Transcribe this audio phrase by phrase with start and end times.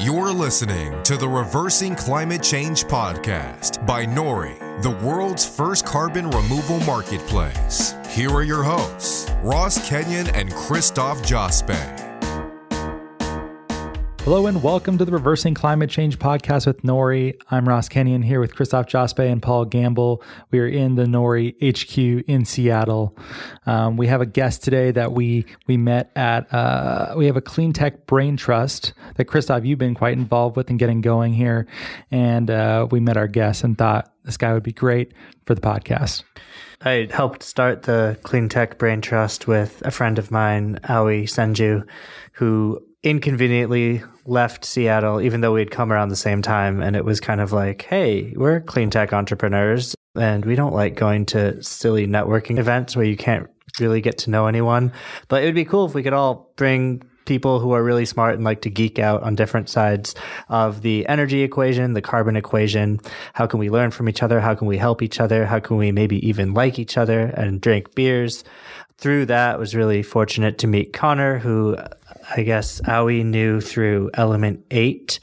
[0.00, 6.78] You're listening to the Reversing Climate Change podcast by Nori, the world's first carbon removal
[6.80, 7.94] marketplace.
[8.08, 12.07] Here are your hosts, Ross Kenyon and Christoph Jospe.
[14.28, 17.40] Hello and welcome to the Reversing Climate Change podcast with Nori.
[17.50, 20.22] I'm Ross Kenyon here with Christoph Jospe and Paul Gambill.
[20.50, 23.16] We are in the Nori HQ in Seattle.
[23.64, 26.52] Um, we have a guest today that we we met at.
[26.52, 30.68] Uh, we have a clean tech brain trust that Christoph you've been quite involved with
[30.68, 31.66] in getting going here,
[32.10, 35.14] and uh, we met our guest and thought this guy would be great
[35.46, 36.22] for the podcast.
[36.82, 41.88] I helped start the Clean Tech Brain Trust with a friend of mine, Aoi Senju,
[42.32, 42.78] who
[43.08, 46.82] inconveniently left Seattle, even though we'd come around the same time.
[46.82, 50.94] And it was kind of like, hey, we're clean tech entrepreneurs and we don't like
[50.94, 53.48] going to silly networking events where you can't
[53.80, 54.92] really get to know anyone.
[55.28, 58.34] But it would be cool if we could all bring people who are really smart
[58.34, 60.14] and like to geek out on different sides
[60.48, 62.98] of the energy equation, the carbon equation.
[63.34, 64.40] How can we learn from each other?
[64.40, 65.44] How can we help each other?
[65.44, 68.44] How can we maybe even like each other and drink beers?
[68.96, 71.76] Through that, was really fortunate to meet Connor, who
[72.36, 75.18] I guess Aoi knew through Element 8,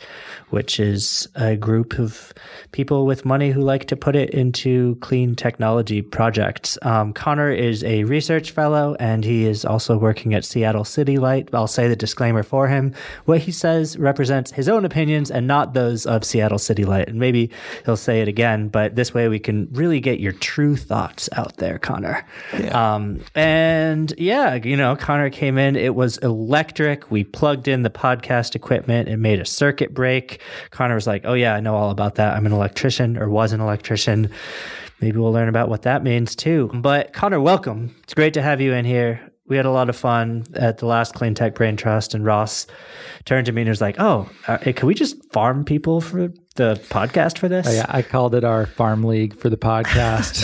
[0.56, 2.34] which is a group of
[2.72, 6.78] people with money who like to put it into clean technology projects.
[6.82, 11.50] Um, Connor is a research fellow and he is also working at Seattle City Light.
[11.54, 12.94] I'll say the disclaimer for him.
[13.26, 17.10] What he says represents his own opinions and not those of Seattle City Light.
[17.10, 17.52] And maybe
[17.84, 21.58] he'll say it again, but this way we can really get your true thoughts out
[21.58, 22.26] there, Connor.
[22.58, 22.96] Yeah.
[22.96, 27.90] Um, and yeah, you know, Connor came in, it was electric we plugged in the
[27.90, 30.42] podcast equipment it made a circuit break.
[30.72, 32.36] Connor was like, Oh, yeah, I know all about that.
[32.36, 34.30] I'm an electrician or was an electrician.
[35.02, 36.70] Maybe we'll learn about what that means too.
[36.74, 37.96] But Connor, welcome.
[38.04, 39.32] It's great to have you in here.
[39.48, 42.66] We had a lot of fun at the last Clean Tech Brain Trust, and Ross
[43.26, 46.82] turned to me and was like, "Oh, uh, can we just farm people for the
[46.90, 50.36] podcast for this?" Oh, yeah, I called it our farm league for the podcast,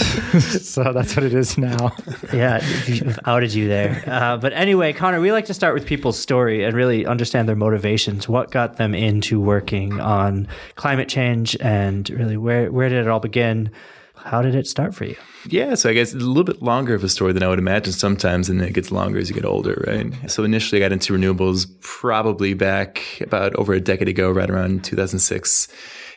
[0.61, 1.95] so that's what it is now.
[2.33, 4.03] yeah, I've outed you there.
[4.05, 7.55] Uh, but anyway, Connor, we like to start with people's story and really understand their
[7.55, 8.29] motivations.
[8.29, 13.19] What got them into working on climate change, and really where where did it all
[13.19, 13.71] begin?
[14.23, 15.15] How did it start for you?
[15.47, 17.57] Yeah, so I guess it's a little bit longer of a story than I would
[17.57, 20.13] imagine sometimes, and then it gets longer as you get older, right?
[20.29, 24.83] So initially I got into renewables probably back about over a decade ago, right around
[24.83, 25.67] 2006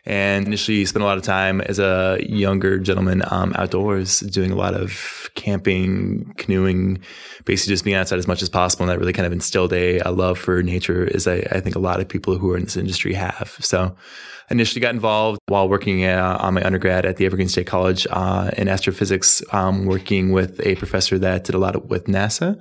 [0.06, 4.56] and initially spent a lot of time as a younger gentleman um, outdoors doing a
[4.56, 7.00] lot of camping canoeing
[7.44, 8.84] basically just being outside as much as possible.
[8.84, 11.75] And that really kind of instilled a, a love for nature as I, I, think
[11.75, 13.56] a lot of people who are in this industry have.
[13.60, 13.97] So
[14.50, 18.50] initially got involved while working uh, on my undergrad at the Evergreen State College uh,
[18.56, 22.60] in astrophysics, um, working with a professor that did a lot of, with NASA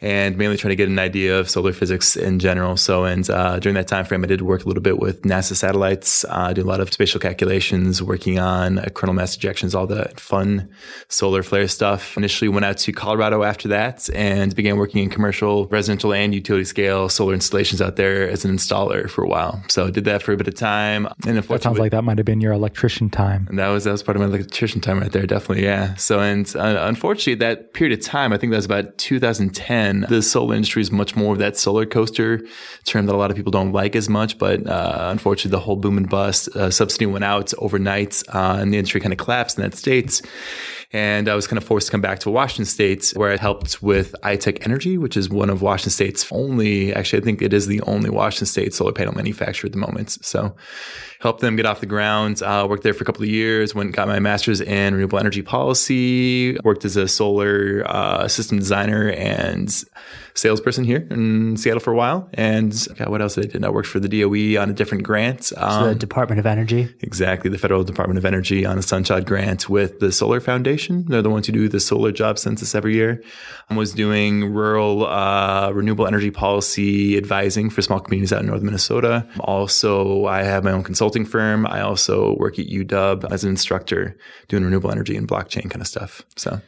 [0.00, 2.76] and mainly trying to get an idea of solar physics in general.
[2.76, 5.54] So, and uh, during that time frame, I did work a little bit with NASA
[5.54, 9.86] satellites, uh, did a lot of spatial calculations, working on uh, coronal mass ejections, all
[9.86, 10.70] the fun
[11.08, 12.16] solar flare stuff.
[12.16, 16.64] Initially, went out to Colorado after that and began working in commercial, residential, and utility
[16.64, 19.62] scale solar installations out there as an installer for a while.
[19.68, 21.06] So, did that for a bit of time.
[21.26, 23.46] And that sounds like that might have been your electrician time.
[23.48, 25.64] And that was that was part of my electrician time right there, definitely.
[25.64, 25.94] Yeah.
[25.96, 30.22] So, and uh, unfortunately, that period of time, I think that was about 2010 the
[30.22, 32.40] solar industry is much more of that solar coaster
[32.84, 34.38] term that a lot of people don't like as much.
[34.38, 38.72] But uh, unfortunately, the whole boom and bust uh, subsidy went out overnight, uh, and
[38.72, 40.22] the industry kind of collapsed in that state.
[40.92, 43.80] And I was kind of forced to come back to Washington State, where I helped
[43.80, 47.68] with Itek Energy, which is one of Washington State's only, actually, I think it is
[47.68, 50.18] the only Washington State solar panel manufacturer at the moment.
[50.24, 50.56] So
[51.20, 52.42] helped them get off the ground.
[52.42, 55.42] Uh, worked there for a couple of years, went got my master's in renewable energy
[55.42, 59.84] policy, worked as a solar uh, system designer and
[60.34, 62.28] salesperson here in Seattle for a while.
[62.34, 63.66] And God, what else did I do?
[63.66, 65.52] I worked for the DOE on a different grant.
[65.56, 66.94] Um, the Department of Energy.
[67.00, 67.50] Exactly.
[67.50, 71.04] The Federal Department of Energy on a Sunshine grant with the Solar Foundation.
[71.08, 73.22] They're the ones who do the solar job census every year.
[73.68, 78.66] I was doing rural uh, renewable energy policy advising for small communities out in northern
[78.66, 79.26] Minnesota.
[79.40, 81.66] Also, I have my own consulting firm.
[81.66, 84.16] I also work at UW as an instructor
[84.48, 86.22] doing renewable energy and blockchain kind of stuff.
[86.36, 86.60] So,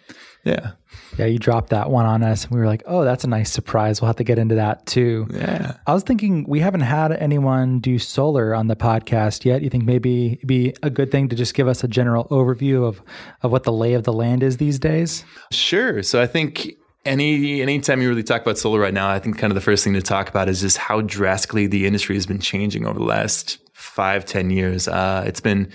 [0.45, 0.73] yeah.
[1.19, 2.45] Yeah, you dropped that one on us.
[2.45, 4.01] And we were like, oh, that's a nice surprise.
[4.01, 5.27] We'll have to get into that too.
[5.33, 5.77] Yeah.
[5.87, 9.63] I was thinking we haven't had anyone do solar on the podcast yet.
[9.63, 12.87] You think maybe it'd be a good thing to just give us a general overview
[12.87, 13.03] of,
[13.43, 15.25] of what the lay of the land is these days?
[15.51, 16.03] Sure.
[16.03, 16.73] So I think
[17.05, 19.85] any anytime you really talk about solar right now, I think kind of the first
[19.85, 23.05] thing to talk about is just how drastically the industry has been changing over the
[23.05, 24.89] last five, ten years.
[24.89, 25.71] Uh, it's been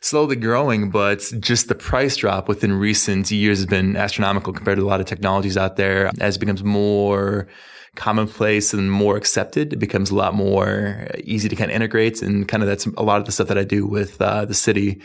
[0.00, 4.84] slowly growing, but just the price drop within recent years has been astronomical compared to
[4.84, 7.48] a lot of technologies out there as it becomes more
[7.96, 9.72] commonplace and more accepted.
[9.72, 12.22] It becomes a lot more easy to kind of integrate.
[12.22, 14.54] And kind of that's a lot of the stuff that I do with uh, the
[14.54, 15.00] city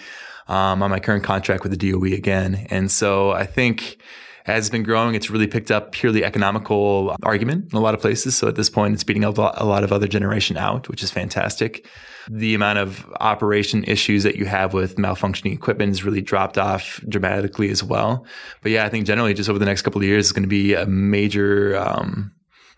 [0.47, 2.67] um, on my current contract with the DOE again.
[2.69, 3.97] And so I think
[4.45, 8.01] as it's been growing, it's really picked up purely economical argument in a lot of
[8.01, 8.35] places.
[8.35, 11.11] So at this point, it's beating up a lot of other generation out, which is
[11.11, 11.87] fantastic.
[12.29, 17.01] The amount of operation issues that you have with malfunctioning equipment has really dropped off
[17.07, 18.25] dramatically as well.
[18.61, 20.49] But yeah, I think generally just over the next couple of years, it's going to
[20.49, 22.31] be a major, um,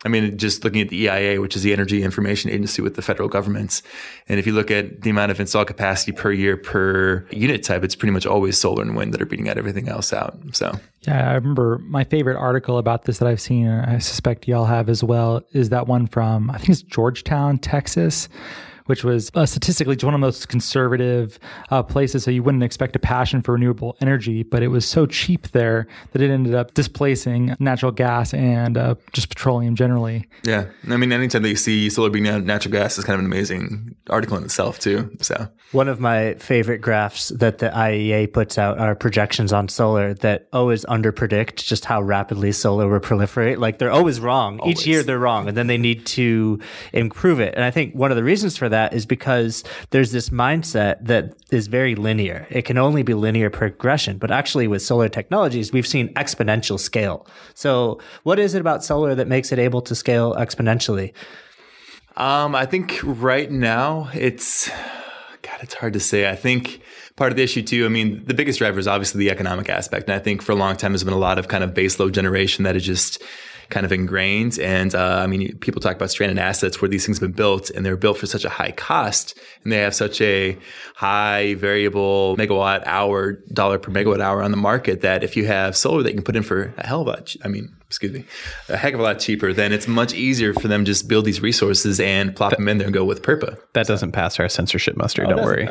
[0.05, 3.01] I mean, just looking at the EIA, which is the Energy Information Agency with the
[3.01, 3.81] federal governments.
[4.29, 7.83] And if you look at the amount of installed capacity per year per unit type,
[7.83, 10.37] it's pretty much always solar and wind that are beating out everything else out.
[10.53, 14.47] So, yeah, I remember my favorite article about this that I've seen, and I suspect
[14.47, 18.29] y'all have as well, is that one from, I think it's Georgetown, Texas
[18.85, 21.39] which was uh, statistically one of the most conservative
[21.71, 22.23] uh, places.
[22.23, 25.87] So you wouldn't expect a passion for renewable energy, but it was so cheap there
[26.11, 30.27] that it ended up displacing natural gas and uh, just petroleum generally.
[30.43, 30.65] Yeah.
[30.89, 33.95] I mean, anytime that you see solar being natural gas is kind of an amazing
[34.09, 35.11] article in itself, too.
[35.21, 40.13] So one of my favorite graphs that the IEA puts out are projections on solar
[40.13, 43.57] that always underpredict just how rapidly solar will proliferate.
[43.57, 44.59] Like they're always wrong.
[44.59, 44.79] Always.
[44.79, 46.59] Each year they're wrong, and then they need to
[46.93, 47.55] improve it.
[47.55, 50.97] And I think one of the reasons for that that is because there's this mindset
[51.05, 52.45] that is very linear.
[52.49, 57.25] It can only be linear progression, but actually with solar technologies, we've seen exponential scale.
[57.53, 61.13] So what is it about solar that makes it able to scale exponentially?
[62.17, 64.69] Um, I think right now it's,
[65.45, 66.27] God, it's hard to say.
[66.27, 66.81] I think
[67.15, 67.85] part of the issue too.
[67.85, 70.55] I mean, the biggest driver is obviously the economic aspect, and I think for a
[70.55, 73.21] long time there's been a lot of kind of base load generation that is just
[73.69, 74.59] kind of ingrained.
[74.59, 77.69] And uh, I mean, people talk about stranded assets where these things have been built
[77.71, 80.57] and they're built for such a high cost and they have such a
[80.95, 85.75] high variable megawatt hour, dollar per megawatt hour on the market that if you have
[85.75, 88.25] solar that you can put in for a hell of a, I mean, excuse me,
[88.69, 91.25] a heck of a lot cheaper, then it's much easier for them to just build
[91.25, 93.59] these resources and plop that, them in there and go with PURPA.
[93.73, 95.25] That doesn't pass our censorship muster.
[95.25, 95.67] Oh, don't worry.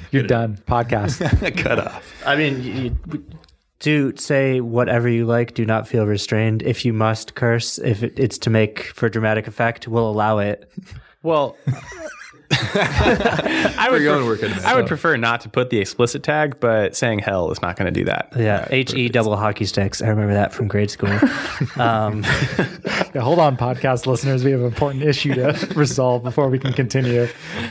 [0.10, 0.58] You're done.
[0.66, 1.56] Podcast.
[1.56, 2.14] Cut off.
[2.24, 3.24] I mean, you,
[3.78, 5.54] do say whatever you like.
[5.54, 6.62] Do not feel restrained.
[6.62, 10.70] If you must curse, if it's to make for dramatic effect, we'll allow it.
[11.22, 11.56] Well,
[12.50, 17.50] I would, pref- I would prefer not to put the explicit tag, but saying hell
[17.50, 18.32] is not going to do that.
[18.36, 20.00] Yeah, H E double hockey sticks.
[20.00, 21.10] I remember that from grade school.
[21.76, 22.22] um,
[23.14, 24.44] yeah, hold on, podcast listeners.
[24.44, 27.28] We have an important issue to resolve before we can continue.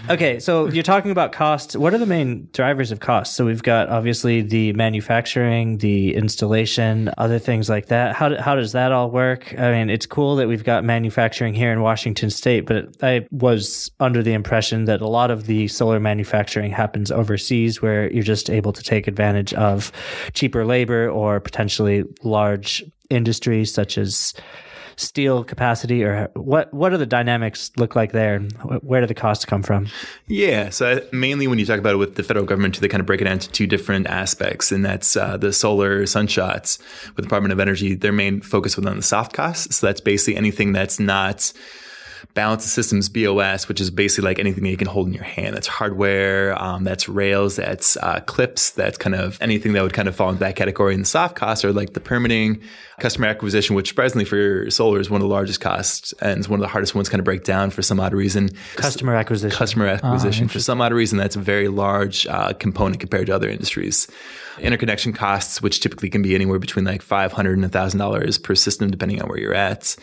[0.10, 1.76] Okay, so you're talking about costs.
[1.76, 3.36] What are the main drivers of costs?
[3.36, 8.16] So we've got obviously the manufacturing, the installation, other things like that.
[8.16, 9.58] How, how does that all work?
[9.58, 13.90] I mean, it's cool that we've got manufacturing here in Washington State, but I was
[14.00, 18.50] under the impression that a lot of the solar manufacturing happens overseas where you're just
[18.50, 19.92] able to take advantage of
[20.34, 24.34] cheaper labor or potentially large industries such as
[24.98, 28.40] steel capacity or what what do the dynamics look like there
[28.82, 29.88] where do the costs come from?
[30.28, 33.06] Yeah so mainly when you talk about it with the federal government they kind of
[33.06, 36.80] break it down into two different aspects and that's uh, the solar sunshots
[37.10, 37.94] with the department of energy.
[37.94, 41.54] Their main focus was on the soft costs so that's basically anything that's not
[42.34, 45.24] balance of systems BOS, which is basically like anything that you can hold in your
[45.24, 45.56] hand.
[45.56, 50.08] That's hardware, um, that's rails, that's uh, clips, that's kind of anything that would kind
[50.08, 50.94] of fall into that category.
[50.94, 52.62] And the soft costs are like the permitting,
[53.00, 56.60] customer acquisition, which surprisingly for solar is one of the largest costs and it's one
[56.60, 58.50] of the hardest ones to kind of break down for some odd reason.
[58.76, 59.56] Customer acquisition.
[59.56, 60.48] Customer ah, acquisition.
[60.48, 64.08] for some odd reason, that's a very large uh, component compared to other industries.
[64.60, 69.22] Interconnection costs, which typically can be anywhere between like 500 and $1,000 per system, depending
[69.22, 69.96] on where you're at.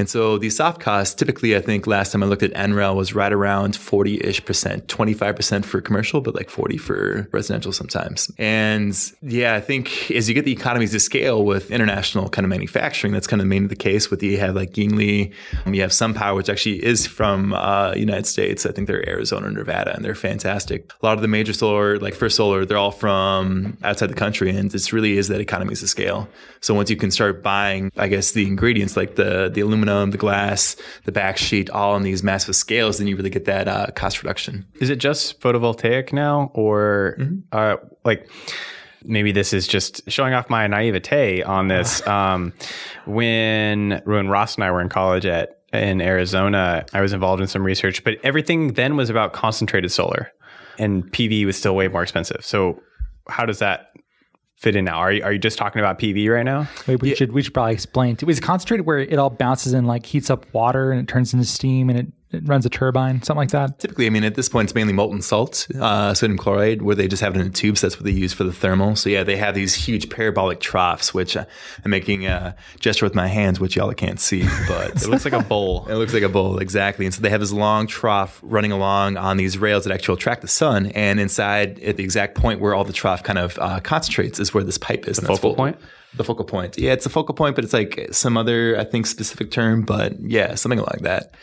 [0.00, 3.14] And so these soft costs, typically, I think last time I looked at NREL was
[3.14, 8.32] right around 40 ish percent, 25% for commercial, but like 40 for residential sometimes.
[8.38, 12.48] And yeah, I think as you get the economies of scale with international kind of
[12.48, 15.34] manufacturing, that's kind of mainly the case with you have like Yingli,
[15.66, 18.64] um, you have SunPower, which actually is from uh, United States.
[18.64, 20.90] I think they're Arizona Nevada, and they're fantastic.
[21.02, 24.48] A lot of the major solar, like First Solar, they're all from outside the country,
[24.48, 26.26] and it really is that economies of scale.
[26.62, 30.10] So once you can start buying, I guess the ingredients like the the aluminum aluminum,
[30.10, 33.68] the glass, the back sheet, all on these massive scales, then you really get that
[33.68, 34.66] uh, cost reduction.
[34.80, 37.38] Is it just photovoltaic now, or mm-hmm.
[37.52, 38.28] uh, like?
[39.02, 42.06] maybe this is just showing off my naivete on this.
[42.10, 42.52] Um,
[43.06, 47.46] when when Ross and I were in college at in Arizona, I was involved in
[47.46, 50.32] some research, but everything then was about concentrated solar,
[50.78, 52.44] and PV was still way more expensive.
[52.44, 52.82] So
[53.28, 53.89] how does that
[54.60, 54.98] fit in now?
[54.98, 56.68] Are you, are you just talking about PV right now?
[56.86, 57.14] Wait, we yeah.
[57.14, 58.16] should we should probably explain.
[58.20, 61.32] It was concentrated where it all bounces and like heats up water and it turns
[61.32, 63.80] into steam and it it runs a turbine, something like that.
[63.80, 67.08] Typically, I mean, at this point, it's mainly molten salt, uh, sodium chloride, where they
[67.08, 67.76] just have it in a tube.
[67.76, 68.94] So that's what they use for the thermal.
[68.94, 71.44] So yeah, they have these huge parabolic troughs, which uh,
[71.84, 75.34] I'm making a gesture with my hands, which y'all can't see, but it looks like
[75.34, 75.86] a bowl.
[75.90, 77.04] It looks like a bowl, exactly.
[77.04, 80.40] And so they have this long trough running along on these rails that actually attract
[80.40, 80.86] the sun.
[80.86, 84.54] And inside, at the exact point where all the trough kind of uh, concentrates, is
[84.54, 85.16] where this pipe is.
[85.16, 85.78] That's the focal point.
[86.16, 86.76] The focal point.
[86.78, 89.82] Yeah, it's a focal point, but it's like some other, I think, specific term.
[89.82, 91.34] But yeah, something like that.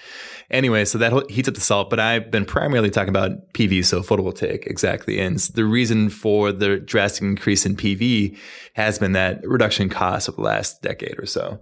[0.49, 4.01] Anyway, so that heats up the salt, but I've been primarily talking about PV, so
[4.01, 5.19] photovoltaic, exactly.
[5.19, 8.37] And the reason for the drastic increase in PV
[8.73, 11.59] has been that reduction cost of the last decade or so.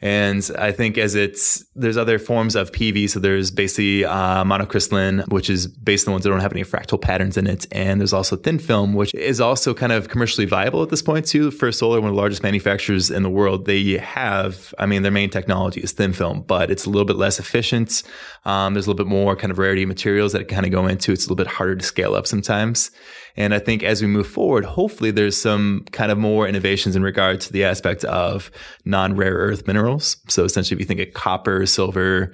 [0.00, 3.10] And I think as it's, there's other forms of PV.
[3.10, 6.62] So there's basically uh, monocrystalline, which is based on the ones that don't have any
[6.62, 7.66] fractal patterns in it.
[7.72, 11.26] And there's also thin film, which is also kind of commercially viable at this point
[11.26, 11.50] too.
[11.50, 15.10] First Solar, one of the largest manufacturers in the world, they have, I mean, their
[15.10, 18.04] main technology is thin film, but it's a little bit less efficient.
[18.44, 21.10] Um, there's a little bit more kind of rarity materials that kind of go into.
[21.10, 22.92] It's a little bit harder to scale up sometimes.
[23.38, 27.04] And I think as we move forward, hopefully there's some kind of more innovations in
[27.04, 28.50] regard to the aspect of
[28.84, 30.16] non-rare earth minerals.
[30.26, 32.32] So essentially, if you think of copper, silver,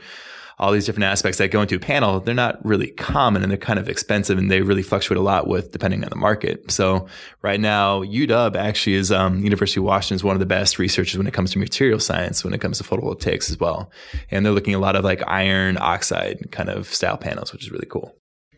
[0.58, 3.58] all these different aspects that go into a panel, they're not really common and they're
[3.58, 6.70] kind of expensive and they really fluctuate a lot with depending on the market.
[6.70, 7.06] So
[7.42, 11.18] right now, UW actually is um, University of Washington is one of the best researchers
[11.18, 13.90] when it comes to material science, when it comes to photovoltaics as well.
[14.30, 17.70] And they're looking a lot of like iron oxide kind of style panels, which is
[17.70, 18.16] really cool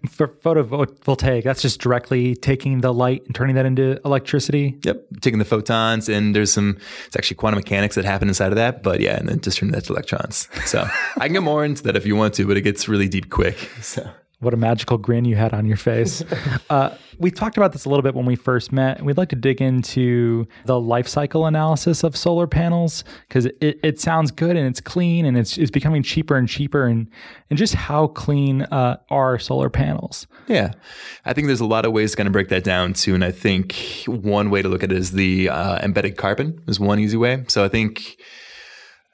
[0.08, 4.78] for photovoltaic, that's just directly taking the light and turning that into electricity.
[4.82, 6.78] Yep, taking the photons, and there's some.
[7.06, 9.72] It's actually quantum mechanics that happen inside of that, but yeah, and then just turning
[9.72, 10.48] that to electrons.
[10.64, 10.80] So
[11.16, 13.30] I can get more into that if you want to, but it gets really deep
[13.30, 13.56] quick.
[13.80, 14.08] So.
[14.40, 16.22] What a magical grin you had on your face.
[16.70, 19.02] uh, we talked about this a little bit when we first met.
[19.02, 23.98] We'd like to dig into the life cycle analysis of solar panels because it, it
[23.98, 26.84] sounds good and it's clean and it's, it's becoming cheaper and cheaper.
[26.84, 27.08] And,
[27.48, 30.26] and just how clean uh, are solar panels?
[30.48, 30.72] Yeah.
[31.24, 33.14] I think there's a lot of ways to kind of break that down too.
[33.14, 36.78] And I think one way to look at it is the uh, embedded carbon is
[36.78, 37.42] one easy way.
[37.48, 38.18] So I think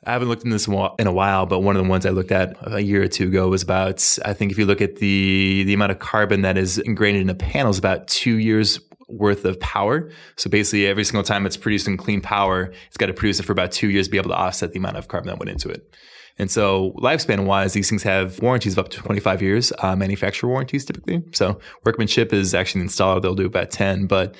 [0.04, 2.32] I haven't looked in this in a while, but one of the ones I looked
[2.32, 5.62] at a year or two ago was about, I think if you look at the,
[5.64, 9.44] the amount of carbon that is ingrained in a panel is about two years worth
[9.44, 10.10] of power.
[10.36, 13.52] So basically every single time it's producing clean power, it's got to produce it for
[13.52, 15.68] about two years to be able to offset the amount of carbon that went into
[15.68, 15.94] it.
[16.38, 20.48] And so lifespan wise, these things have warranties of up to 25 years, uh, manufacturer
[20.48, 21.22] warranties typically.
[21.32, 24.34] So workmanship is actually installer; They'll do about 10, but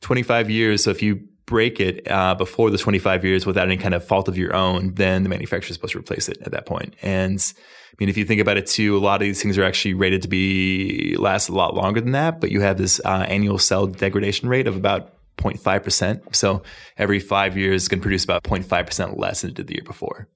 [0.00, 0.82] 25 years.
[0.82, 4.28] So if you break it uh, before the 25 years without any kind of fault
[4.28, 6.94] of your own, then the manufacturer is supposed to replace it at that point.
[7.02, 7.52] And
[7.92, 9.94] I mean, if you think about it too, a lot of these things are actually
[9.94, 13.58] rated to be last a lot longer than that, but you have this uh, annual
[13.58, 16.34] cell degradation rate of about 0.5%.
[16.34, 16.62] So
[16.96, 19.84] every five years, it's going to produce about 0.5% less than it did the year
[19.84, 20.28] before.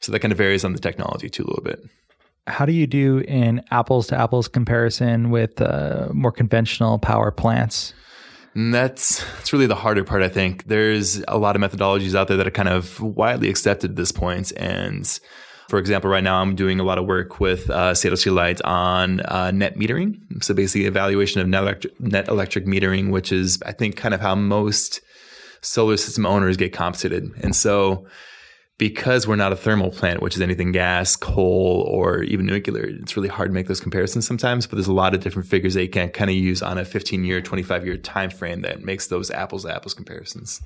[0.00, 1.82] So that kind of varies on the technology too a little bit.
[2.46, 7.94] How do you do in apples to apples comparison with uh, more conventional power plants?
[8.54, 10.22] And that's that's really the harder part.
[10.22, 13.90] I think there's a lot of methodologies out there that are kind of widely accepted
[13.90, 14.52] at this point.
[14.56, 15.06] And
[15.68, 19.20] for example, right now I'm doing a lot of work with uh, Seattle Light on
[19.20, 20.42] uh, net metering.
[20.42, 24.20] So basically, evaluation of net electric, net electric metering, which is I think kind of
[24.20, 25.00] how most
[25.60, 27.32] solar system owners get compensated.
[27.42, 28.06] And so
[28.76, 33.16] because we're not a thermal plant, which is anything gas, coal, or even nuclear, it's
[33.16, 34.66] really hard to make those comparisons sometimes.
[34.66, 37.24] But there's a lot of different figures you can kind of use on a 15
[37.24, 40.60] year, 25 year time frame that makes those apples to apples comparisons.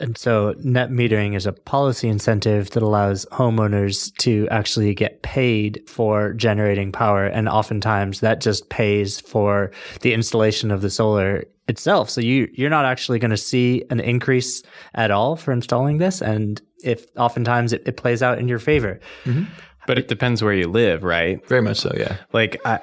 [0.00, 5.82] And so net metering is a policy incentive that allows homeowners to actually get paid
[5.86, 7.26] for generating power.
[7.26, 9.70] And oftentimes that just pays for
[10.00, 12.10] the installation of the solar itself.
[12.10, 14.62] So you, you're not actually going to see an increase
[14.94, 16.20] at all for installing this.
[16.20, 19.00] And if oftentimes it, it plays out in your favor.
[19.24, 19.44] Mm-hmm.
[19.86, 21.46] But it depends where you live, right?
[21.46, 22.16] Very much so, yeah.
[22.32, 22.80] Like I,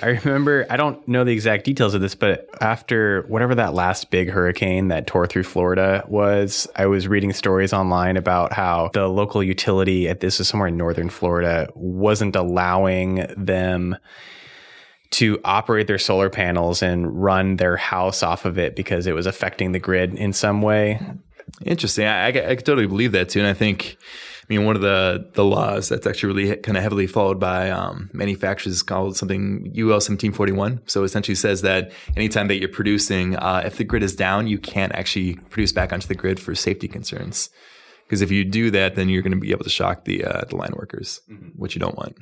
[0.00, 4.10] I remember, I don't know the exact details of this, but after whatever that last
[4.10, 9.08] big hurricane that tore through Florida was, I was reading stories online about how the
[9.08, 13.96] local utility at this is somewhere in northern Florida wasn't allowing them
[15.10, 19.26] to operate their solar panels and run their house off of it because it was
[19.26, 21.00] affecting the grid in some way.
[21.64, 22.06] Interesting.
[22.06, 23.40] I, I, I could totally believe that too.
[23.40, 23.96] And I think,
[24.48, 28.08] mean, one of the, the laws that's actually really kind of heavily followed by um,
[28.14, 30.80] manufacturers is called something UL 1741.
[30.86, 34.58] So essentially says that anytime that you're producing, uh, if the grid is down, you
[34.58, 37.50] can't actually produce back onto the grid for safety concerns.
[38.04, 40.44] Because if you do that, then you're going to be able to shock the uh,
[40.48, 41.48] the line workers, mm-hmm.
[41.48, 42.16] which you don't want.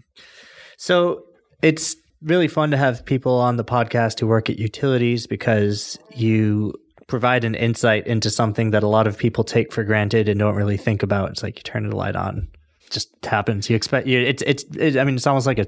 [0.79, 1.23] So
[1.63, 6.75] it's really fun to have people on the podcast who work at utilities because you
[7.07, 10.57] provide an insight into something that a lot of people take for granted and don't
[10.57, 11.31] really think about.
[11.31, 12.49] It's like you turn the light on,
[12.85, 13.69] it just happens.
[13.71, 15.67] You expect you, it's it's it, I mean it's almost like a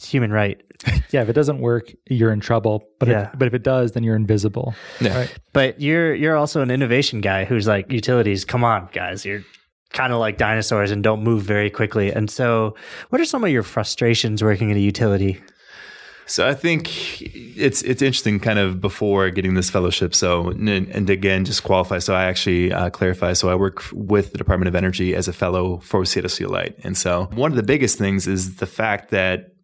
[0.00, 0.60] human right.
[1.10, 2.84] yeah, if it doesn't work, you're in trouble.
[2.98, 3.30] But Yeah.
[3.32, 4.74] if, but if it does, then you're invisible.
[5.00, 5.16] Yeah.
[5.18, 5.38] Right.
[5.52, 8.44] But you're you're also an innovation guy who's like utilities.
[8.44, 9.42] Come on, guys, you're
[9.90, 12.12] kind of like dinosaurs and don't move very quickly.
[12.12, 12.74] And so,
[13.10, 15.40] what are some of your frustrations working at a utility?
[16.28, 20.14] So I think it's it's interesting, kind of before getting this fellowship.
[20.14, 21.98] So and, and again, just qualify.
[21.98, 23.32] So I actually uh, clarify.
[23.32, 27.28] So I work with the Department of Energy as a fellow for Light, and so
[27.34, 29.54] one of the biggest things is the fact that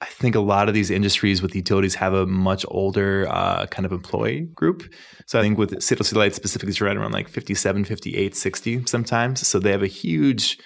[0.00, 3.86] I think a lot of these industries with utilities have a much older uh, kind
[3.86, 4.82] of employee group.
[5.26, 9.46] So I think with Seattle Light specifically, it's right around like 57, 58, 60 sometimes.
[9.46, 10.58] So they have a huge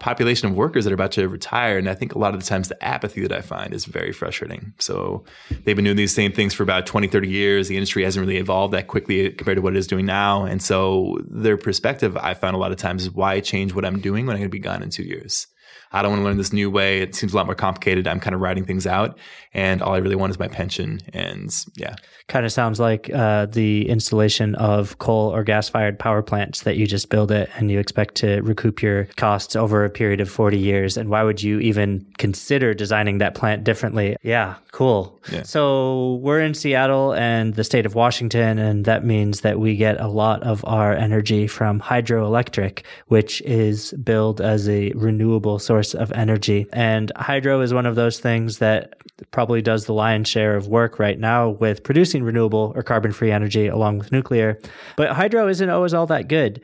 [0.00, 1.78] population of workers that are about to retire.
[1.78, 4.12] And I think a lot of the times the apathy that I find is very
[4.12, 4.72] frustrating.
[4.78, 5.24] So
[5.64, 7.68] they've been doing these same things for about 20, 30 years.
[7.68, 10.44] The industry hasn't really evolved that quickly compared to what it is doing now.
[10.44, 14.00] And so their perspective, I found a lot of times is why change what I'm
[14.00, 15.46] doing when I'm going to be gone in two years?
[15.92, 17.00] I don't want to learn this new way.
[17.00, 18.08] It seems a lot more complicated.
[18.08, 19.16] I'm kind of writing things out,
[19.52, 21.00] and all I really want is my pension.
[21.12, 21.94] And yeah,
[22.26, 26.78] Kind of sounds like uh, the installation of coal or gas fired power plants that
[26.78, 30.30] you just build it and you expect to recoup your costs over a period of
[30.30, 30.96] 40 years.
[30.96, 34.16] And why would you even consider designing that plant differently?
[34.22, 35.20] Yeah, cool.
[35.30, 35.42] Yeah.
[35.42, 40.00] So we're in Seattle and the state of Washington, and that means that we get
[40.00, 46.12] a lot of our energy from hydroelectric, which is billed as a renewable source of
[46.12, 46.66] energy.
[46.72, 48.94] And hydro is one of those things that
[49.30, 53.30] probably does the lion's share of work right now with producing renewable or carbon free
[53.30, 54.58] energy along with nuclear.
[54.96, 56.60] But hydro isn't always all that good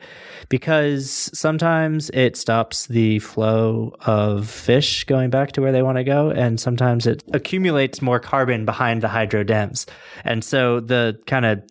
[0.49, 6.03] because sometimes it stops the flow of fish going back to where they want to
[6.03, 6.29] go.
[6.29, 9.85] And sometimes it accumulates more carbon behind the hydro dams.
[10.25, 11.63] And so the kind of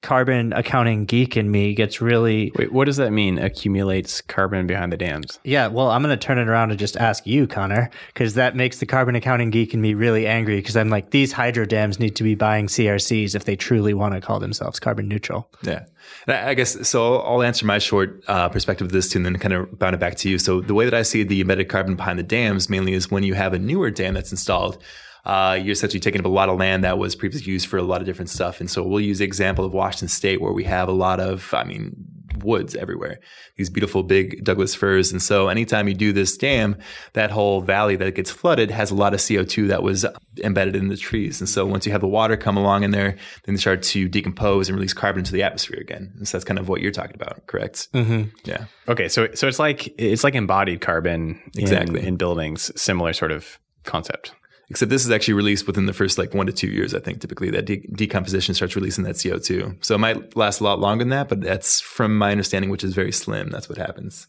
[0.00, 3.38] carbon accounting geek in me gets really Wait, what does that mean?
[3.38, 5.40] Accumulates carbon behind the dams.
[5.44, 8.54] yeah, well, I'm going to turn it around and just ask you, Connor, because that
[8.54, 11.98] makes the carbon accounting geek in me really angry because I'm like, these hydro dams
[11.98, 15.50] need to be buying CRCs if they truly want to call themselves carbon neutral.
[15.62, 15.84] Yeah.
[16.26, 17.16] And I I guess so.
[17.16, 19.98] I'll answer my short uh, perspective of this too, and then kind of bound it
[19.98, 20.38] back to you.
[20.38, 23.24] So the way that I see the embedded carbon behind the dams mainly is when
[23.24, 24.82] you have a newer dam that's installed.
[25.28, 27.82] Uh, you're essentially taking up a lot of land that was previously used for a
[27.82, 28.60] lot of different stuff.
[28.60, 31.52] And so we'll use the example of Washington State, where we have a lot of,
[31.52, 31.94] I mean,
[32.42, 33.18] woods everywhere,
[33.56, 35.10] these beautiful big Douglas firs.
[35.12, 36.76] And so anytime you do this dam,
[37.12, 40.06] that whole valley that gets flooded has a lot of CO2 that was
[40.42, 41.40] embedded in the trees.
[41.40, 44.08] And so once you have the water come along in there, then they start to
[44.08, 46.12] decompose and release carbon into the atmosphere again.
[46.16, 47.92] And so that's kind of what you're talking about, correct?
[47.92, 48.28] Mm-hmm.
[48.44, 48.64] Yeah.
[48.86, 52.06] Okay, so so it's like it's like embodied carbon in, Exactly.
[52.06, 54.32] in buildings, similar sort of concept.
[54.70, 57.20] Except this is actually released within the first like one to two years, I think,
[57.20, 59.82] typically that de- decomposition starts releasing that CO2.
[59.82, 62.84] So it might last a lot longer than that, but that's from my understanding, which
[62.84, 63.48] is very slim.
[63.48, 64.26] That's what happens.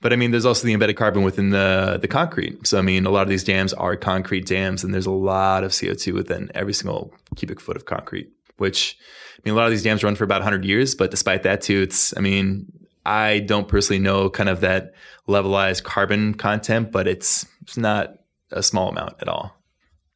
[0.00, 2.66] But I mean, there's also the embedded carbon within the, the concrete.
[2.66, 5.64] So, I mean, a lot of these dams are concrete dams, and there's a lot
[5.64, 8.96] of CO2 within every single cubic foot of concrete, which,
[9.36, 11.60] I mean, a lot of these dams run for about 100 years, but despite that,
[11.60, 12.66] too, it's, I mean,
[13.06, 14.94] I don't personally know kind of that
[15.28, 18.14] levelized carbon content, but it's, it's not
[18.52, 19.62] a small amount at all.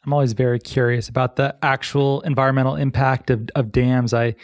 [0.06, 4.14] I'm always very curious about the actual environmental impact of, of dams.
[4.14, 4.36] I,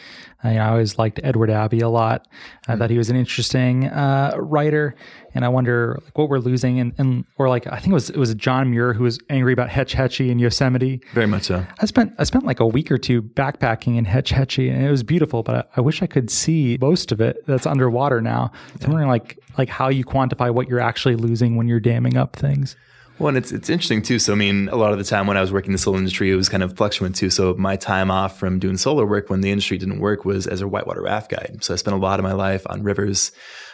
[0.43, 2.27] I always liked Edward Abbey a lot.
[2.67, 4.93] I thought he was an interesting uh, writer,
[5.33, 6.81] and I wonder like, what we're losing.
[6.81, 9.53] And, and or like I think it was it was John Muir who was angry
[9.53, 10.99] about Hetch Hetchy in Yosemite.
[11.13, 11.65] Very much so.
[11.79, 14.91] I spent I spent like a week or two backpacking in Hetch Hetchy, and it
[14.91, 15.43] was beautiful.
[15.43, 18.51] But I, I wish I could see most of it that's underwater now.
[18.81, 22.17] So I'm wondering like like how you quantify what you're actually losing when you're damming
[22.17, 22.75] up things.
[23.23, 24.19] Well, and it's it's interesting too.
[24.19, 25.97] So, I mean, a lot of the time when I was working in the solar
[25.97, 27.29] industry, it was kind of fluctuant too.
[27.29, 30.59] So, my time off from doing solar work when the industry didn't work was as
[30.59, 31.59] a whitewater raft guide.
[31.61, 33.31] So, I spent a lot of my life on rivers.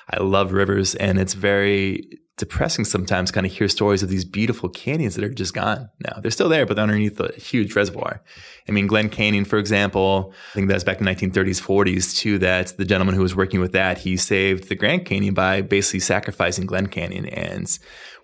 [0.08, 4.70] I love rivers, and it's very depressing sometimes kind of hear stories of these beautiful
[4.70, 6.20] canyons that are just gone now.
[6.22, 8.24] They're still there, but they're underneath a huge reservoir.
[8.68, 12.40] I mean, Glen Canyon, for example, I think that's back in the 1930s, 40s too,
[12.40, 16.00] that the gentleman who was working with that, he saved the Grand Canyon by basically
[16.00, 17.26] sacrificing Glen Canyon.
[17.26, 17.78] And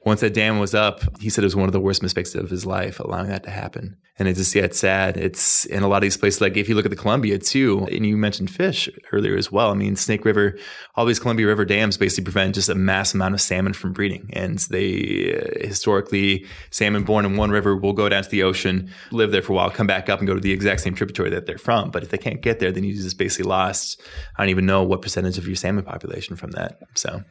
[0.05, 2.51] once that dam was up, he said it was one of the worst mistakes of
[2.51, 3.97] his life, allowing that to happen.
[4.19, 5.17] And it's just, yeah, it's sad.
[5.17, 7.87] It's in a lot of these places, like if you look at the Columbia too,
[7.91, 9.71] and you mentioned fish earlier as well.
[9.71, 10.59] I mean, Snake River,
[10.95, 14.04] all these Columbia River dams basically prevent just a mass amount of salmon from breeding.
[14.31, 18.91] And they uh, historically, salmon born in one river will go down to the ocean,
[19.11, 21.29] live there for a while, come back up and go to the exact same tributary
[21.29, 21.91] that they're from.
[21.91, 24.01] But if they can't get there, then you just basically lost,
[24.37, 26.79] I don't even know what percentage of your salmon population from that.
[26.95, 27.23] So.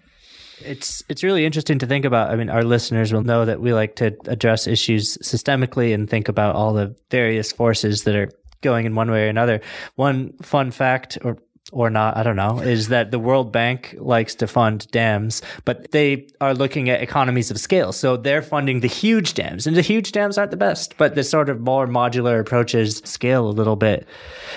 [0.60, 2.30] It's it's really interesting to think about.
[2.30, 6.28] I mean, our listeners will know that we like to address issues systemically and think
[6.28, 9.60] about all the various forces that are going in one way or another.
[9.96, 11.38] One fun fact or
[11.74, 15.90] or not, I don't know, is that the World Bank likes to fund dams, but
[15.90, 17.92] they are looking at economies of scale.
[17.92, 21.24] So they're funding the huge dams, and the huge dams aren't the best, but the
[21.24, 24.06] sort of more modular approaches scale a little bit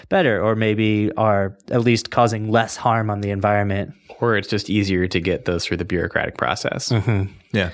[0.09, 3.93] better, or maybe are at least causing less harm on the environment.
[4.21, 6.89] Or it's just easier to get those through the bureaucratic process.
[6.89, 7.31] Mm-hmm.
[7.51, 7.71] Yeah.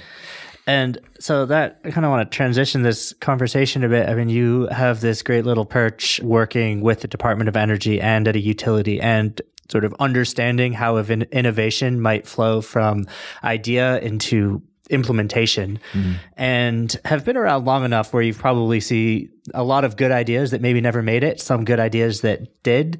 [0.65, 4.07] And so that I kind of want to transition this conversation a bit.
[4.07, 8.27] I mean, you have this great little perch working with the Department of Energy and
[8.27, 13.05] at a utility and sort of understanding how innovation might flow from
[13.43, 16.13] idea into implementation mm-hmm.
[16.35, 20.51] and have been around long enough where you've probably see a lot of good ideas
[20.51, 22.99] that maybe never made it, some good ideas that did.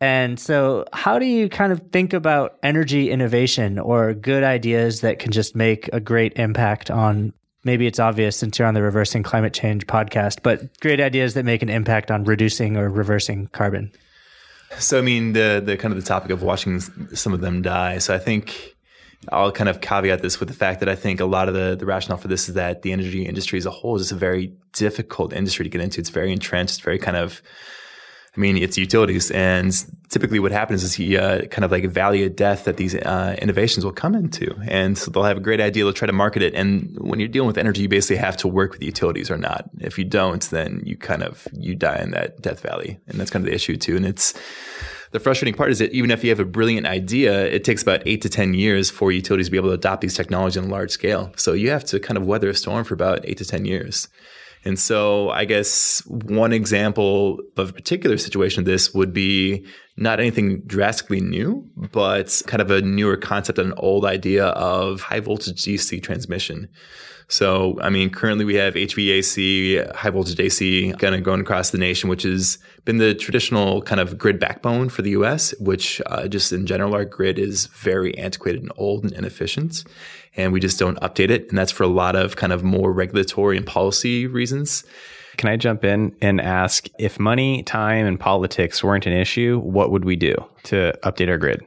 [0.00, 5.18] And so, how do you kind of think about energy innovation or good ideas that
[5.18, 7.34] can just make a great impact on?
[7.64, 11.44] Maybe it's obvious since you're on the Reversing Climate Change podcast, but great ideas that
[11.44, 13.92] make an impact on reducing or reversing carbon.
[14.78, 17.98] So I mean the the kind of the topic of watching some of them die.
[17.98, 18.76] So I think
[19.30, 21.76] I'll kind of caveat this with the fact that I think a lot of the
[21.76, 24.16] the rationale for this is that the energy industry as a whole is just a
[24.16, 26.00] very difficult industry to get into.
[26.00, 26.76] It's very entrenched.
[26.76, 27.42] It's very kind of
[28.36, 29.72] I mean, it's utilities, and
[30.08, 33.36] typically what happens is he uh, kind of like valley of death that these uh,
[33.42, 36.42] innovations will come into, and so they'll have a great idea, they'll try to market
[36.42, 39.36] it, and when you're dealing with energy, you basically have to work with utilities or
[39.36, 39.68] not.
[39.80, 43.30] If you don't, then you kind of you die in that death valley, and that's
[43.30, 43.96] kind of the issue too.
[43.96, 44.32] And it's
[45.12, 48.02] the frustrating part is that even if you have a brilliant idea, it takes about
[48.06, 50.72] eight to 10 years for utilities to be able to adopt these technologies on a
[50.72, 51.32] large scale.
[51.36, 54.08] So you have to kind of weather a storm for about eight to 10 years.
[54.64, 60.20] And so I guess one example of a particular situation of this would be not
[60.20, 65.62] anything drastically new, but kind of a newer concept an old idea of high voltage
[65.62, 66.68] DC transmission.
[67.30, 71.78] So, I mean, currently we have HVAC, high voltage AC, kind of going across the
[71.78, 76.26] nation, which has been the traditional kind of grid backbone for the US, which uh,
[76.26, 79.84] just in general, our grid is very antiquated and old and inefficient.
[80.36, 81.48] And we just don't update it.
[81.48, 84.84] And that's for a lot of kind of more regulatory and policy reasons.
[85.36, 89.90] Can I jump in and ask if money, time, and politics weren't an issue, what
[89.90, 91.64] would we do to update our grid?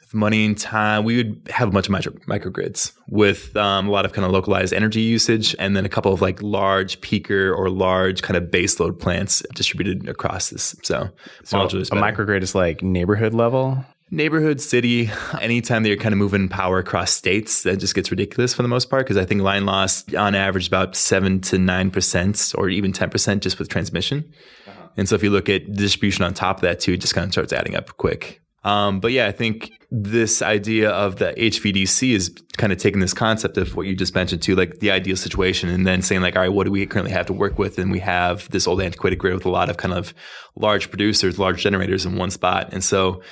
[0.00, 3.90] With money and time, we would have a bunch of micro, microgrids with um, a
[3.90, 7.56] lot of kind of localized energy usage and then a couple of like large peaker
[7.56, 10.76] or large kind of baseload plants distributed across this.
[10.82, 11.08] So,
[11.44, 13.84] so a microgrid is like neighborhood level?
[14.12, 18.52] Neighborhood, city, anytime that you're kind of moving power across states, that just gets ridiculous
[18.52, 21.90] for the most part because I think line loss on average about seven to nine
[21.90, 24.30] percent or even ten percent just with transmission.
[24.66, 24.88] Uh-huh.
[24.98, 27.24] And so if you look at distribution on top of that too, it just kind
[27.24, 28.42] of starts adding up quick.
[28.64, 33.14] Um, but yeah, I think this idea of the HVDC is kind of taking this
[33.14, 36.36] concept of what you just mentioned to like the ideal situation and then saying like,
[36.36, 37.78] all right, what do we currently have to work with?
[37.78, 40.14] And we have this old antiquated grid with a lot of kind of
[40.54, 42.68] large producers, large generators in one spot.
[42.72, 43.22] And so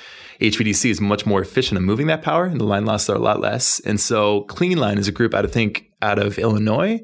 [0.41, 3.19] HVDC is much more efficient in moving that power and the line losses are a
[3.19, 3.79] lot less.
[3.81, 6.99] And so Clean Line is a group out of think out of Illinois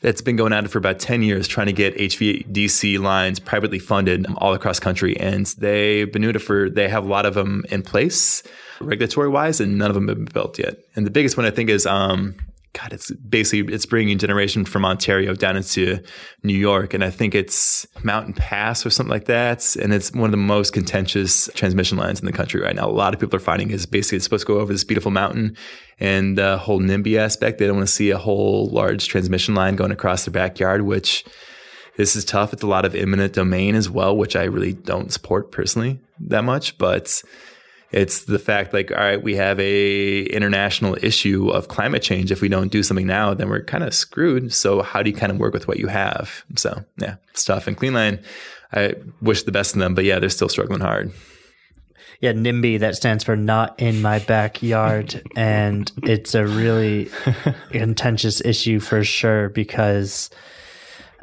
[0.00, 3.78] that's been going at it for about 10 years trying to get HVDC lines privately
[3.78, 5.14] funded all across country.
[5.18, 8.42] And they've been doing it for, they have a lot of them in place
[8.80, 10.78] regulatory wise, and none of them have been built yet.
[10.96, 12.34] And the biggest one I think is, um,
[12.72, 16.00] God, it's basically it's bringing generation from Ontario down into
[16.44, 19.74] New York, and I think it's Mountain Pass or something like that.
[19.74, 22.88] And it's one of the most contentious transmission lines in the country right now.
[22.88, 25.10] A lot of people are finding is basically it's supposed to go over this beautiful
[25.10, 25.56] mountain,
[25.98, 27.58] and the whole NIMBY aspect.
[27.58, 31.24] They don't want to see a whole large transmission line going across their backyard, which
[31.96, 32.52] this is tough.
[32.52, 36.44] It's a lot of eminent domain as well, which I really don't support personally that
[36.44, 37.20] much, but
[37.92, 42.30] it's the fact like, all right, we have a international issue of climate change.
[42.30, 44.52] If we don't do something now, then we're kind of screwed.
[44.52, 46.44] So how do you kind of work with what you have?
[46.56, 48.22] So yeah, stuff and Cleanline.
[48.72, 51.12] I wish the best of them, but yeah, they're still struggling hard.
[52.20, 55.22] Yeah, NIMBY, that stands for not in my backyard.
[55.36, 57.10] and it's a really
[57.70, 60.28] contentious issue for sure because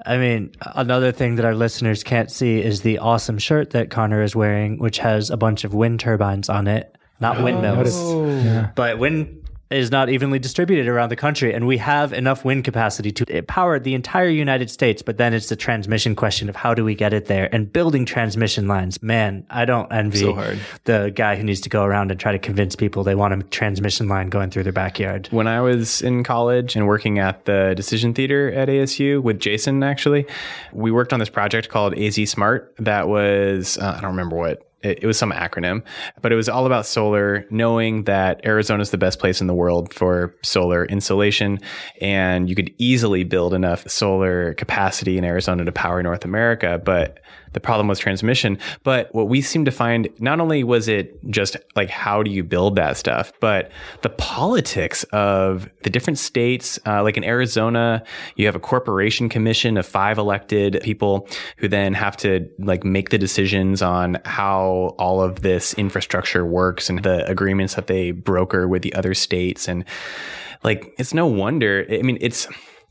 [0.06, 4.22] I mean, another thing that our listeners can't see is the awesome shirt that Connor
[4.24, 6.96] is wearing, which has a bunch of wind turbines on it.
[7.20, 8.28] Not oh, windmills, oh.
[8.28, 8.72] yeah.
[8.76, 13.12] but wind is not evenly distributed around the country, and we have enough wind capacity
[13.12, 15.02] to power the entire United States.
[15.02, 18.06] But then it's the transmission question of how do we get it there and building
[18.06, 19.02] transmission lines.
[19.02, 22.40] Man, I don't envy so the guy who needs to go around and try to
[22.40, 25.28] convince people they want a transmission line going through their backyard.
[25.32, 29.84] When I was in college and working at the Decision Theater at ASU with Jason,
[29.84, 30.26] actually,
[30.72, 32.74] we worked on this project called AZ Smart.
[32.78, 35.84] That was uh, I don't remember what it, was some acronym,
[36.22, 39.54] but it was all about solar, knowing that Arizona is the best place in the
[39.54, 41.60] world for solar insulation.
[42.02, 46.80] And you could easily build enough solar capacity in Arizona to power North America.
[46.84, 47.20] But
[47.54, 48.58] the problem was transmission.
[48.84, 52.44] But what we seem to find, not only was it just like, how do you
[52.44, 58.04] build that stuff, but the politics of the different states, uh, like in Arizona,
[58.36, 63.10] you have a corporation commission of five elected people who then have to like make
[63.10, 68.68] the decisions on how all of this infrastructure works and the agreements that they broker
[68.68, 69.68] with the other states.
[69.68, 69.86] And
[70.64, 71.86] like, it's no wonder.
[71.90, 72.48] I mean, it's,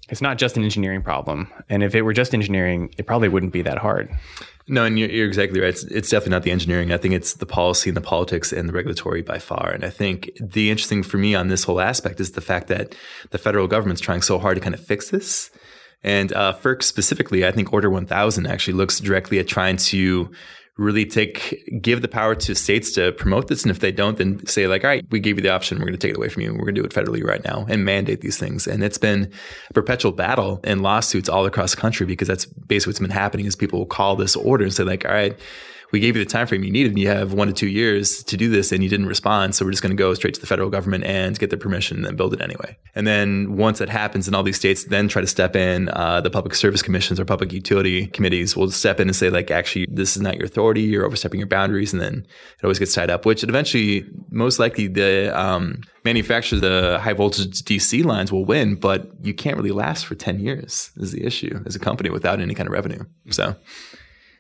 [0.08, 1.52] it's not just an engineering problem.
[1.68, 4.08] And if it were just engineering, it probably wouldn't be that hard.
[4.68, 5.68] No, and you're, you're exactly right.
[5.68, 6.92] It's, it's, definitely not the engineering.
[6.92, 9.70] I think it's the policy and the politics and the regulatory by far.
[9.70, 12.94] And I think the interesting for me on this whole aspect is the fact that
[13.30, 15.50] the federal government's trying so hard to kind of fix this.
[16.02, 20.30] And uh, FERC specifically, I think Order 1000 actually looks directly at trying to
[20.78, 23.62] really take give the power to states to promote this.
[23.62, 25.78] And if they don't then say like all right we gave you the option.
[25.78, 26.52] We're going to take it away from you.
[26.52, 28.66] We're going to do it federally right now and mandate these things.
[28.66, 29.32] And it's been
[29.70, 33.46] a perpetual battle and lawsuits all across the country because that's basically what's been happening
[33.46, 35.38] is people will call this order and say like all right
[35.92, 38.22] we gave you the time frame you needed and you have one to two years
[38.24, 40.40] to do this and you didn't respond so we're just going to go straight to
[40.40, 43.88] the federal government and get their permission and build it anyway and then once that
[43.88, 47.20] happens and all these states then try to step in uh, the public service commissions
[47.20, 50.46] or public utility committees will step in and say like actually this is not your
[50.46, 52.26] authority you're overstepping your boundaries and then
[52.58, 57.62] it always gets tied up which eventually most likely the um, manufacturers the high voltage
[57.62, 61.62] DC lines will win, but you can't really last for 10 years is the issue
[61.66, 63.04] as a company without any kind of revenue.
[63.30, 63.54] So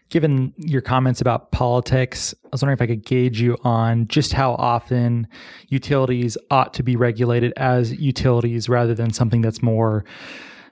[0.08, 4.32] Given your comments about politics, I was wondering if I could gauge you on just
[4.32, 5.26] how often
[5.68, 10.04] utilities ought to be regulated as utilities rather than something that's more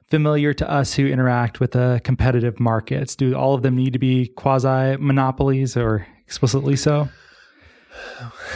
[0.08, 3.16] familiar to us who interact with the competitive markets.
[3.16, 7.08] Do all of them need to be quasi monopolies or explicitly so?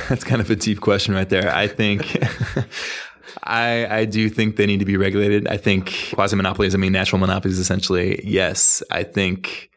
[0.08, 1.52] That's kind of a deep question right there.
[1.54, 2.16] I think
[3.42, 5.48] I, I do think they need to be regulated.
[5.48, 8.20] I think quasi monopolies, I mean natural monopolies essentially.
[8.24, 8.82] Yes.
[8.90, 9.67] I think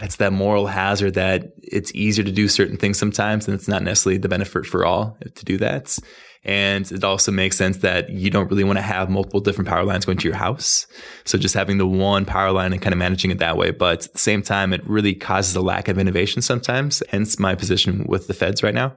[0.00, 3.82] it's that moral hazard that it's easier to do certain things sometimes and it's not
[3.82, 5.98] necessarily the benefit for all to do that.
[6.46, 9.82] And it also makes sense that you don't really want to have multiple different power
[9.82, 10.86] lines going to your house.
[11.24, 13.70] So just having the one power line and kind of managing it that way.
[13.70, 17.02] But at the same time, it really causes a lack of innovation sometimes.
[17.08, 18.94] Hence my position with the feds right now.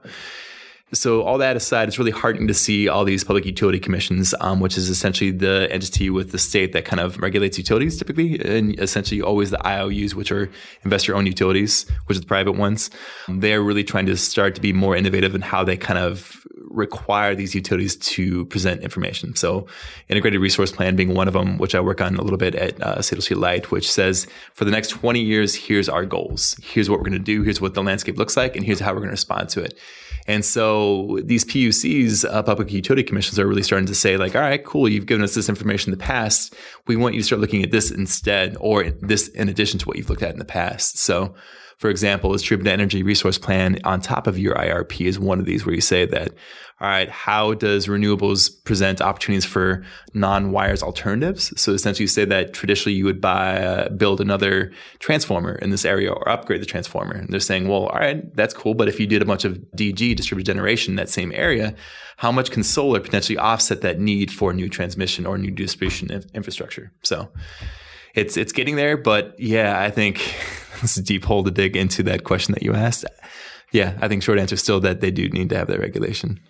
[0.92, 4.60] So all that aside, it's really heartening to see all these public utility commissions, um,
[4.60, 8.78] which is essentially the entity with the state that kind of regulates utilities typically, and
[8.80, 10.50] essentially always the IOUs, which are
[10.84, 12.88] investor-owned utilities, which are the private ones.
[13.28, 17.34] They're really trying to start to be more innovative in how they kind of require
[17.34, 19.34] these utilities to present information.
[19.36, 19.66] So
[20.08, 22.80] integrated resource plan being one of them, which I work on a little bit at
[22.80, 26.56] uh, Seattle City Light, which says for the next 20 years, here's our goals.
[26.62, 27.42] Here's what we're going to do.
[27.42, 28.56] Here's what the landscape looks like.
[28.56, 29.78] And here's how we're going to respond to it.
[30.28, 34.42] And so these PUCs, uh, public utility commissions, are really starting to say, like, all
[34.42, 36.54] right, cool, you've given us this information in the past.
[36.86, 39.96] We want you to start looking at this instead, or this in addition to what
[39.96, 40.98] you've looked at in the past.
[40.98, 41.34] So,
[41.78, 45.64] for example, distributed energy resource plan on top of your IRP is one of these
[45.64, 46.32] where you say that,
[46.80, 51.52] all right, how does renewables present opportunities for non-wires alternatives?
[51.60, 55.84] So essentially you say that traditionally you would buy, uh, build another transformer in this
[55.84, 57.14] area or upgrade the transformer.
[57.14, 58.74] And they're saying, well, all right, that's cool.
[58.74, 61.76] But if you did a bunch of DG, distributed generation in that same area,
[62.16, 66.92] how much can solar potentially offset that need for new transmission or new distribution infrastructure?
[67.04, 67.28] So
[68.16, 70.34] it's, it's getting there, but yeah, I think
[70.82, 73.04] it's a deep hole to dig into that question that you asked.
[73.72, 76.40] Yeah, I think short answer is still that they do need to have that regulation.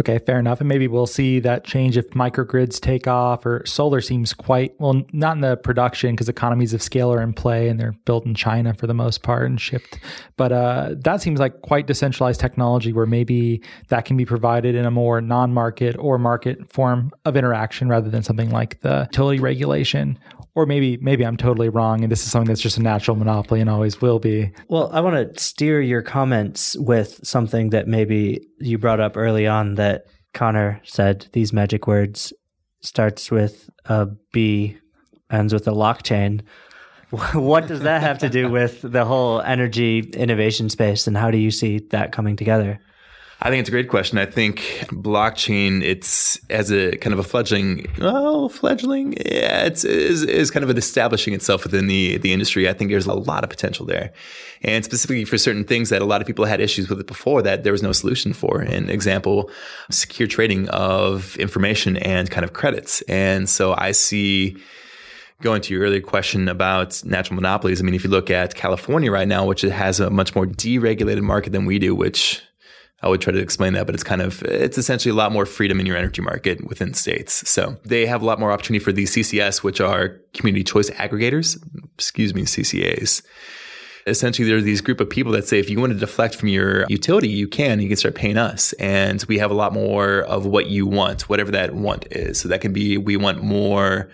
[0.00, 0.60] Okay, fair enough.
[0.60, 5.02] And maybe we'll see that change if microgrids take off or solar seems quite, well,
[5.12, 8.34] not in the production because economies of scale are in play and they're built in
[8.34, 10.00] China for the most part and shipped.
[10.36, 14.84] But uh, that seems like quite decentralized technology where maybe that can be provided in
[14.84, 19.38] a more non market or market form of interaction rather than something like the utility
[19.38, 20.18] regulation
[20.54, 23.60] or maybe maybe I'm totally wrong and this is something that's just a natural monopoly
[23.60, 24.52] and always will be.
[24.68, 29.46] Well, I want to steer your comments with something that maybe you brought up early
[29.46, 29.83] on that
[30.32, 32.32] Connor said these magic words
[32.80, 34.76] starts with a B
[35.30, 36.42] ends with a blockchain.
[37.32, 41.38] what does that have to do with the whole energy innovation space and how do
[41.38, 42.80] you see that coming together?
[43.40, 44.16] I think it's a great question.
[44.18, 44.58] I think
[44.90, 50.68] blockchain, it's as a kind of a fledgling, oh, fledgling, yeah, it's is, is kind
[50.68, 52.68] of establishing itself within the the industry.
[52.68, 54.12] I think there's a lot of potential there,
[54.62, 57.42] and specifically for certain things that a lot of people had issues with it before
[57.42, 58.60] that there was no solution for.
[58.60, 59.50] An example,
[59.90, 64.56] secure trading of information and kind of credits, and so I see
[65.42, 69.10] going to your earlier question about natural monopolies, I mean, if you look at California
[69.10, 72.40] right now, which has a much more deregulated market than we do, which
[73.02, 75.44] I would try to explain that, but it's kind of it's essentially a lot more
[75.44, 77.48] freedom in your energy market within states.
[77.48, 81.58] So they have a lot more opportunity for these CCS, which are community choice aggregators.
[81.96, 83.22] excuse me, CCAs
[84.06, 86.48] essentially there are these group of people that say if you want to deflect from
[86.48, 87.80] your utility, you can.
[87.80, 91.22] You can start paying us, and we have a lot more of what you want,
[91.28, 92.38] whatever that want is.
[92.40, 94.10] So that can be we want more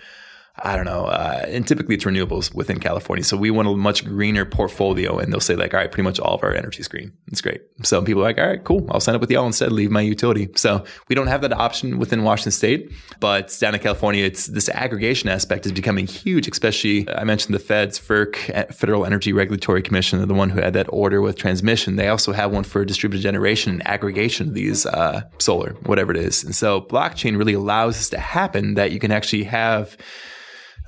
[0.62, 1.07] I don't know.
[1.07, 3.25] Uh, and typically it's renewables within California.
[3.25, 5.18] So we want a much greener portfolio.
[5.18, 7.12] And they'll say like, all right, pretty much all of our energy is green.
[7.29, 7.62] It's great.
[7.83, 8.87] So people are like, all right, cool.
[8.90, 10.49] I'll sign up with y'all instead, leave my utility.
[10.57, 14.68] So we don't have that option within Washington state, but down in California, it's this
[14.68, 20.27] aggregation aspect is becoming huge, especially I mentioned the feds, FERC, Federal Energy Regulatory Commission,
[20.27, 21.96] the one who had that order with transmission.
[21.96, 26.18] They also have one for distributed generation and aggregation of these uh, solar, whatever it
[26.18, 26.44] is.
[26.44, 29.96] And so blockchain really allows this to happen that you can actually have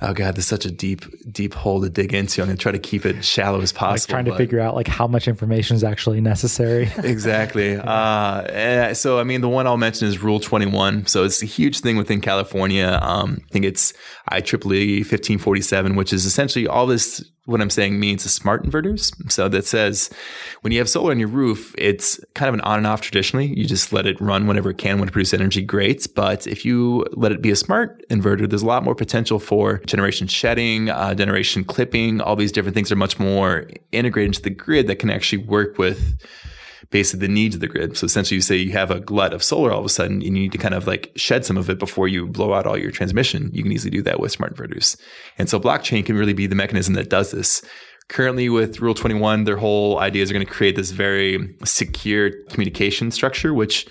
[0.01, 2.41] oh god, there's such a deep, deep hole to dig into.
[2.41, 4.15] I'm going to try to keep it shallow as possible.
[4.15, 6.91] Like trying to figure out like how much information is actually necessary.
[6.97, 7.77] exactly.
[7.77, 11.05] Uh, so, I mean, the one I'll mention is Rule 21.
[11.05, 12.99] So it's a huge thing within California.
[13.01, 13.93] Um, I think it's
[14.31, 19.13] IEEE 1547, which is essentially all this what I'm saying means is smart inverters.
[19.31, 20.09] So that says
[20.61, 23.47] when you have solar on your roof, it's kind of an on and off traditionally.
[23.47, 26.07] You just let it run whenever it can, when it produces energy, great.
[26.15, 29.79] But if you let it be a smart inverter, there's a lot more potential for
[29.79, 32.21] generation shedding, uh, generation clipping.
[32.21, 35.77] All these different things are much more integrated into the grid that can actually work
[35.77, 36.15] with
[36.89, 37.97] basically the needs of the grid.
[37.97, 40.23] So essentially, you say you have a glut of solar all of a sudden, and
[40.23, 42.77] you need to kind of like shed some of it before you blow out all
[42.77, 43.49] your transmission.
[43.53, 44.97] You can easily do that with smart inverters.
[45.37, 47.63] And so blockchain can really be the mechanism that does this.
[48.09, 53.11] Currently, with Rule 21, their whole ideas are going to create this very secure communication
[53.11, 53.87] structure, which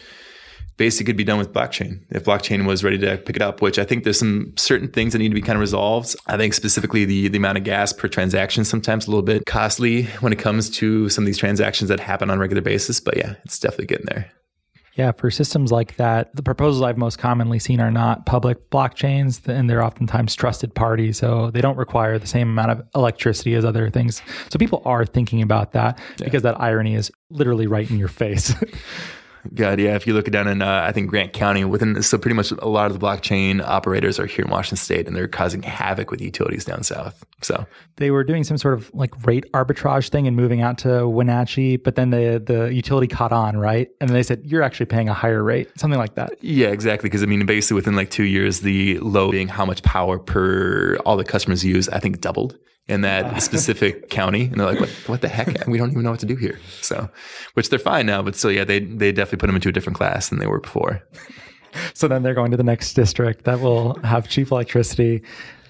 [0.76, 3.78] basically could be done with blockchain if blockchain was ready to pick it up which
[3.78, 6.54] i think there's some certain things that need to be kind of resolved i think
[6.54, 10.38] specifically the, the amount of gas per transaction sometimes a little bit costly when it
[10.38, 13.58] comes to some of these transactions that happen on a regular basis but yeah it's
[13.58, 14.30] definitely getting there
[14.94, 19.46] yeah, for systems like that, the proposals I've most commonly seen are not public blockchains,
[19.48, 21.16] and they're oftentimes trusted parties.
[21.16, 24.20] So they don't require the same amount of electricity as other things.
[24.50, 26.24] So people are thinking about that yeah.
[26.24, 28.54] because that irony is literally right in your face.
[29.54, 29.96] God, yeah.
[29.96, 32.68] If you look down in, uh, I think Grant County, within so pretty much a
[32.68, 36.20] lot of the blockchain operators are here in Washington State, and they're causing havoc with
[36.20, 37.24] utilities down south.
[37.42, 41.08] So they were doing some sort of like rate arbitrage thing and moving out to
[41.08, 43.88] Wenatchee, but then the the utility caught on, right?
[44.00, 46.42] And they said you're actually paying a higher rate, something like that.
[46.42, 47.08] Yeah, exactly.
[47.08, 50.96] Because I mean, basically within like two years, the low being how much power per
[51.04, 54.90] all the customers use, I think doubled in that specific county, and they're like, "What?
[55.06, 55.66] What the heck?
[55.66, 57.08] We don't even know what to do here." So,
[57.54, 59.96] which they're fine now, but still, yeah, they they definitely put them into a different
[59.96, 61.02] class than they were before.
[61.94, 65.22] so then they're going to the next district that will have cheap electricity.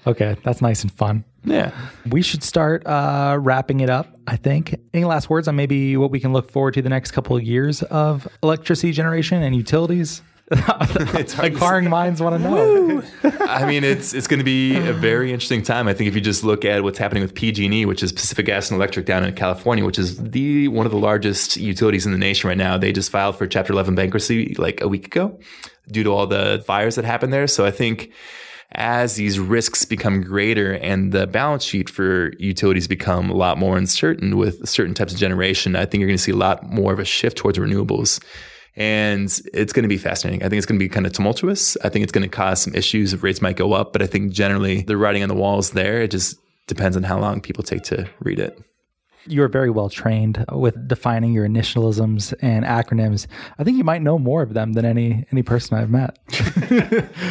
[0.05, 1.23] Okay, that's nice and fun.
[1.45, 1.71] Yeah,
[2.09, 4.17] we should start uh, wrapping it up.
[4.27, 4.75] I think.
[4.93, 7.43] Any last words on maybe what we can look forward to the next couple of
[7.43, 10.21] years of electricity generation and utilities?
[11.17, 13.03] it's inquiring minds want to know.
[13.41, 15.87] I mean, it's it's going to be a very interesting time.
[15.87, 18.69] I think if you just look at what's happening with PG&E, which is Pacific Gas
[18.69, 22.17] and Electric down in California, which is the one of the largest utilities in the
[22.17, 25.39] nation right now, they just filed for Chapter 11 bankruptcy like a week ago
[25.91, 27.47] due to all the fires that happened there.
[27.47, 28.11] So I think
[28.73, 33.77] as these risks become greater and the balance sheet for utilities become a lot more
[33.77, 36.91] uncertain with certain types of generation, I think you're going to see a lot more
[36.91, 38.23] of a shift towards renewables.
[38.75, 40.43] And it's going to be fascinating.
[40.43, 41.77] I think it's going to be kind of tumultuous.
[41.83, 43.21] I think it's going to cause some issues.
[43.21, 46.01] Rates might go up, but I think generally the writing on the wall is there.
[46.01, 48.59] It just depends on how long people take to read it.
[49.25, 53.27] You are very well trained with defining your initialisms and acronyms.
[53.57, 56.19] I think you might know more of them than any any person I've met.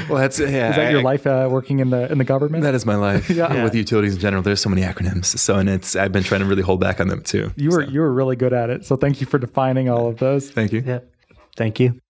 [0.09, 0.70] well, that's yeah.
[0.70, 2.62] Is that your I, life uh, working in the in the government?
[2.62, 3.28] That is my life.
[3.31, 3.62] yeah.
[3.62, 5.26] With utilities in general, there's so many acronyms.
[5.38, 7.52] So, and it's I've been trying to really hold back on them too.
[7.57, 7.90] You were so.
[7.90, 8.87] you were really good at it.
[8.87, 10.50] So, thank you for defining all of those.
[10.50, 10.83] Thank you.
[10.87, 11.00] Yeah.
[11.57, 12.02] Thank you.